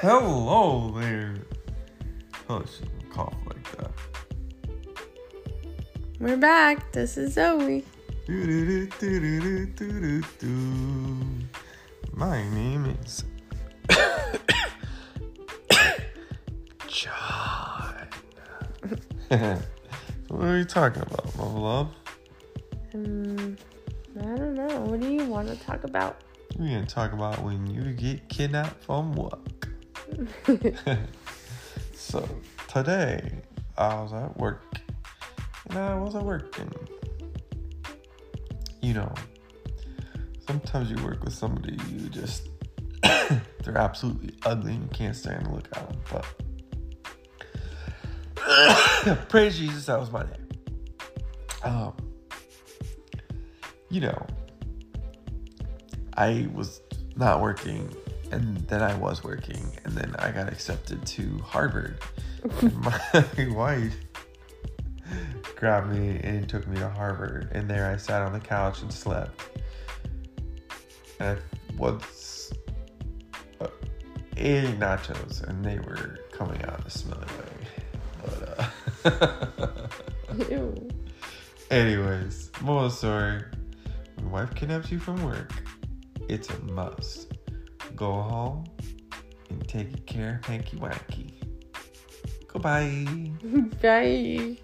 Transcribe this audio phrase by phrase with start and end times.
[0.00, 1.34] Hello there.
[2.48, 3.90] Oh, she cough like that.
[6.20, 6.92] We're back.
[6.92, 7.84] This is Zoe.
[12.12, 13.24] My name is
[16.86, 18.08] John.
[20.28, 21.88] what are you talking about, my love?
[22.94, 23.56] Um,
[24.20, 24.80] I don't know.
[24.82, 26.20] What do you want to talk about?
[26.56, 29.67] We're gonna talk about when you get kidnapped from work.
[31.94, 32.28] so
[32.66, 33.30] today
[33.76, 34.64] I was at work
[35.68, 36.72] and I wasn't working.
[38.82, 39.14] You know,
[40.46, 42.48] sometimes you work with somebody you just
[43.02, 46.00] they're absolutely ugly and you can't stand to look at them.
[48.44, 50.36] But praise Jesus, that was my day.
[51.62, 51.94] Um,
[53.88, 54.26] you know,
[56.16, 56.80] I was
[57.16, 57.94] not working
[58.30, 61.98] and then I was working and then I got accepted to Harvard.
[62.72, 63.00] My
[63.50, 63.96] wife
[65.56, 68.92] grabbed me and took me to Harvard and there I sat on the couch and
[68.92, 69.40] slept.
[71.20, 71.42] And I
[71.76, 72.52] was
[73.60, 73.68] uh,
[74.36, 77.82] eating nachos and they were coming out a smelly way.
[78.24, 78.60] But
[79.04, 79.88] uh
[80.50, 80.88] Ew.
[81.70, 83.42] Anyways, moral the story.
[84.14, 85.52] When your wife kidnaps you from work,
[86.28, 87.37] it's a must.
[87.98, 88.64] Go home
[89.50, 91.32] and take care hanky wanky.
[92.46, 93.04] Goodbye.
[93.82, 94.56] Bye.